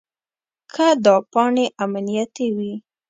[0.73, 2.73] که دا پاڼې امنیتي وي.